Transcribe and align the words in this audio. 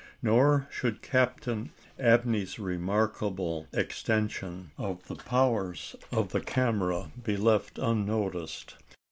Nor 0.23 0.65
should 0.71 1.03
Captain 1.03 1.69
Abney's 1.99 2.57
remarkable 2.57 3.67
extension 3.71 4.71
of 4.75 5.07
the 5.07 5.13
powers 5.17 5.95
of 6.11 6.29
the 6.29 6.41
camera 6.41 7.11
be 7.23 7.37
left 7.37 7.77
unnoticed. 7.77 8.77